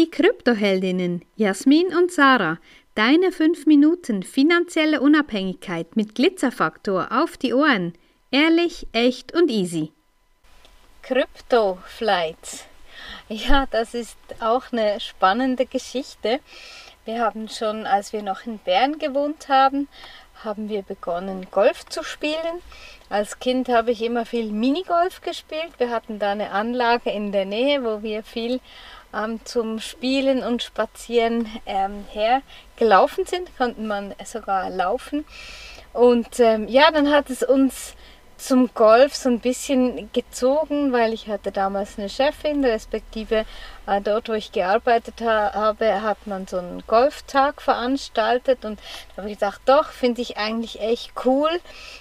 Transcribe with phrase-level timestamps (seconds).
[0.00, 2.56] Die Kryptoheldinnen Jasmin und Sarah.
[2.94, 7.92] Deine 5 Minuten finanzielle Unabhängigkeit mit Glitzerfaktor auf die Ohren.
[8.30, 9.92] Ehrlich, echt und easy.
[11.02, 12.64] Kryptoflights.
[13.28, 16.40] Ja, das ist auch eine spannende Geschichte.
[17.04, 19.86] Wir haben schon, als wir noch in Bern gewohnt haben,
[20.42, 22.62] haben wir begonnen, Golf zu spielen.
[23.10, 25.72] Als Kind habe ich immer viel Minigolf gespielt.
[25.76, 28.60] Wir hatten da eine Anlage in der Nähe, wo wir viel
[29.14, 33.56] ähm, zum Spielen und Spazieren ähm, hergelaufen sind.
[33.56, 35.24] Konnten man sogar laufen.
[35.92, 37.94] Und ähm, ja, dann hat es uns
[38.40, 43.44] zum Golf so ein bisschen gezogen, weil ich hatte damals eine Chefin, respektive
[43.86, 48.80] äh, dort, wo ich gearbeitet ha habe, hat man so einen Golftag veranstaltet und
[49.10, 51.50] da habe ich gedacht, doch, finde ich eigentlich echt cool.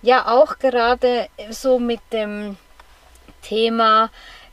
[0.00, 2.56] Ja, auch gerade so mit dem
[3.42, 4.10] Thema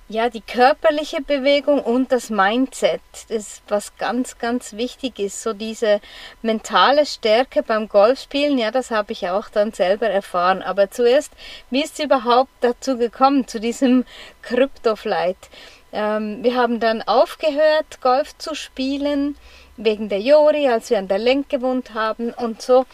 [0.10, 5.44] ja, die körperliche Bewegung und das Mindset ist was ganz, ganz wichtig ist.
[5.44, 6.02] So diese
[6.42, 10.64] mentale Stärke beim Golfspielen, ja, das habe ich auch dann selber erfahren.
[10.64, 11.32] Aber zuerst,
[11.70, 14.04] wie ist es überhaupt dazu gekommen, zu diesem
[14.42, 15.38] Crypto-Flight?
[15.94, 19.38] Ähm, wir haben dann aufgehört, Golf zu spielen,
[19.78, 22.88] wegen der Jori, als wir an der Lenk gewohnt haben und so.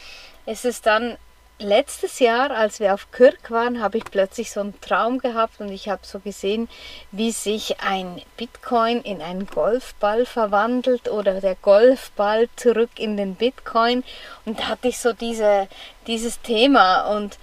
[0.45, 1.17] Es ist dann
[1.59, 5.69] letztes Jahr, als wir auf Kürk waren, habe ich plötzlich so einen Traum gehabt und
[5.69, 6.67] ich habe so gesehen,
[7.11, 14.03] wie sich ein Bitcoin in einen Golfball verwandelt oder der Golfball zurück in den Bitcoin.
[14.45, 15.67] Und da hatte ich so diese,
[16.07, 17.37] dieses Thema und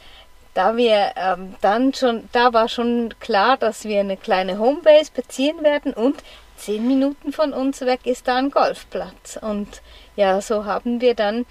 [0.55, 5.63] da wir ähm, dann schon, da war schon klar, dass wir eine kleine Homebase beziehen
[5.63, 6.23] werden und
[6.57, 9.39] zehn Minuten von uns weg ist da ein Golfplatz.
[9.41, 9.81] Und
[10.15, 11.47] ja, so haben wir dann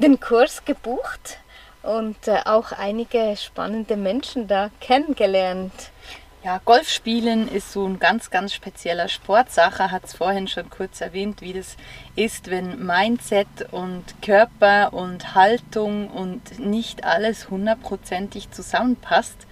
[0.00, 1.38] den Kurs gebucht
[1.82, 5.72] und äh, auch einige spannende Menschen da kennengelernt.
[6.42, 9.50] Ja, Golfspielen ist so ein ganz, ganz spezieller Sport.
[9.52, 11.76] Sacha hat es vorhin schon kurz erwähnt, wie das
[12.16, 19.46] ist, wenn Mindset und Körper und Haltung und nicht alles hundertprozentig zusammenpasst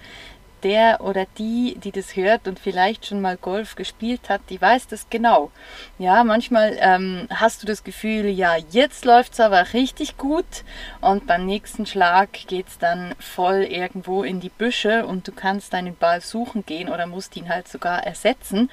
[0.63, 4.87] der oder die, die das hört und vielleicht schon mal Golf gespielt hat, die weiß
[4.87, 5.51] das genau.
[5.97, 10.63] Ja, manchmal ähm, hast du das Gefühl, ja, jetzt läuft es aber richtig gut
[11.01, 15.73] und beim nächsten Schlag geht es dann voll irgendwo in die Büsche und du kannst
[15.73, 18.69] deinen Ball suchen gehen oder musst ihn halt sogar ersetzen.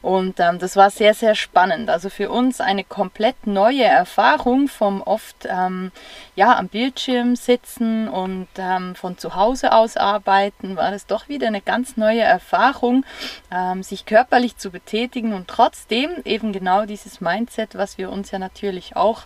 [0.00, 1.90] Und ähm, das war sehr, sehr spannend.
[1.90, 5.90] Also für uns eine komplett neue Erfahrung vom oft ähm,
[6.36, 11.46] ja, am Bildschirm sitzen und ähm, von zu Hause aus arbeiten, war das doch wieder
[11.46, 13.04] eine ganz neue Erfahrung,
[13.50, 18.38] ähm, sich körperlich zu betätigen und trotzdem eben genau dieses Mindset, was wir uns ja
[18.38, 19.22] natürlich auch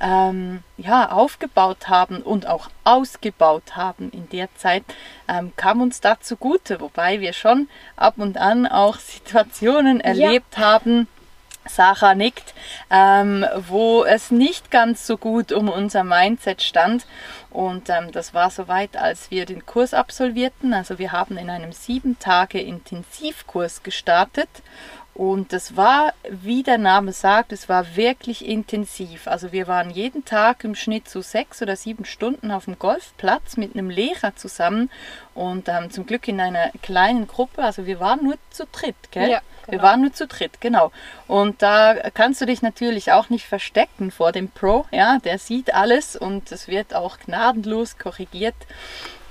[0.00, 4.84] ähm, ja, aufgebaut haben und auch ausgebaut haben in der Zeit,
[5.28, 10.62] ähm, kam uns da zugute, wobei wir schon ab und an auch Situationen erlebt ja.
[10.62, 11.08] haben,
[11.68, 12.54] Sarah nickt,
[12.90, 17.06] ähm, wo es nicht ganz so gut um unser Mindset stand.
[17.50, 20.74] Und ähm, das war soweit, als wir den Kurs absolvierten.
[20.74, 24.48] Also wir haben in einem sieben Tage Intensivkurs gestartet
[25.16, 29.28] und das war, wie der Name sagt, es war wirklich intensiv.
[29.28, 33.56] Also wir waren jeden Tag im Schnitt so sechs oder sieben Stunden auf dem Golfplatz
[33.56, 34.90] mit einem Lehrer zusammen
[35.32, 37.62] und ähm, zum Glück in einer kleinen Gruppe.
[37.62, 39.30] Also wir waren nur zu dritt, gell?
[39.30, 39.72] Ja, genau.
[39.72, 40.92] Wir waren nur zu dritt, genau.
[41.26, 45.72] Und da kannst du dich natürlich auch nicht verstecken vor dem Pro, ja, der sieht
[45.72, 48.54] alles und es wird auch gnadenlos korrigiert.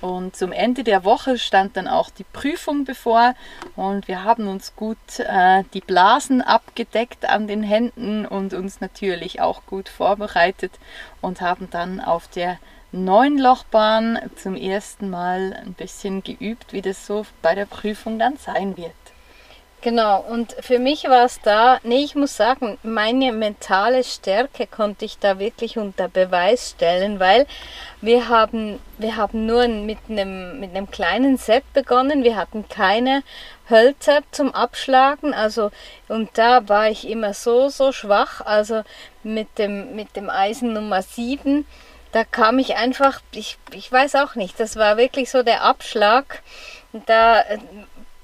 [0.05, 3.33] Und zum Ende der Woche stand dann auch die Prüfung bevor
[3.75, 9.41] und wir haben uns gut äh, die Blasen abgedeckt an den Händen und uns natürlich
[9.41, 10.73] auch gut vorbereitet
[11.21, 12.59] und haben dann auf der
[12.91, 18.77] Neunlochbahn zum ersten Mal ein bisschen geübt, wie das so bei der Prüfung dann sein
[18.77, 18.93] wird.
[19.85, 25.05] Genau, und für mich war es da, nee, ich muss sagen, meine mentale Stärke konnte
[25.05, 27.45] ich da wirklich unter Beweis stellen, weil
[28.01, 33.21] wir haben, wir haben nur mit einem, mit einem kleinen Set begonnen, wir hatten keine
[33.69, 35.69] Hölzer zum Abschlagen, also
[36.07, 38.81] und da war ich immer so, so schwach, also
[39.21, 41.63] mit dem, mit dem Eisen Nummer 7,
[42.11, 46.41] da kam ich einfach, ich, ich weiß auch nicht, das war wirklich so der Abschlag,
[47.05, 47.43] da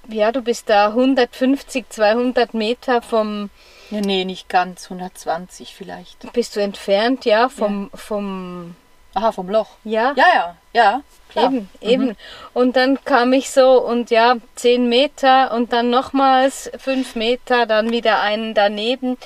[0.10, 3.50] ja, du bist da 150, 200 Meter vom.
[3.90, 6.32] Ja, nee, nicht ganz, 120 vielleicht.
[6.34, 7.90] Bist du entfernt, ja, vom.
[7.92, 7.98] Ja.
[7.98, 8.76] vom
[9.14, 9.68] Aha, vom Loch.
[9.84, 10.14] Ja.
[10.16, 11.02] Ja, ja, ja.
[11.30, 11.46] Klar.
[11.46, 11.90] Eben, mhm.
[11.90, 12.18] eben.
[12.54, 17.92] Und dann kam ich so und ja, 10 Meter und dann nochmals 5 Meter, dann
[17.92, 19.18] wieder einen daneben.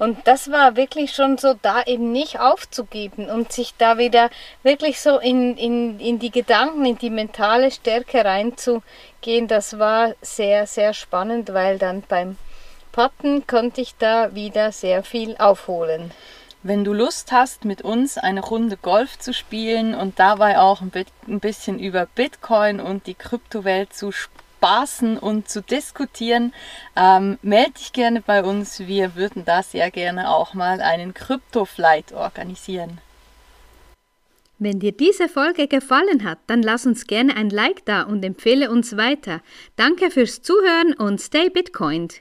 [0.00, 4.30] Und das war wirklich schon so, da eben nicht aufzugeben und sich da wieder
[4.62, 9.46] wirklich so in, in, in die Gedanken, in die mentale Stärke reinzugehen.
[9.46, 12.36] Das war sehr, sehr spannend, weil dann beim
[12.96, 16.10] hatten, konnte ich da wieder sehr viel aufholen.
[16.62, 21.40] Wenn du Lust hast, mit uns eine Runde Golf zu spielen und dabei auch ein
[21.40, 24.12] bisschen über Bitcoin und die Kryptowelt zu
[24.60, 26.52] spaßen und zu diskutieren,
[26.94, 28.80] ähm, melde dich gerne bei uns.
[28.80, 32.98] Wir würden da sehr gerne auch mal einen Krypto-Flight organisieren.
[34.58, 38.70] Wenn dir diese Folge gefallen hat, dann lass uns gerne ein Like da und empfehle
[38.70, 39.40] uns weiter.
[39.76, 42.20] Danke fürs Zuhören und stay Bitcoined.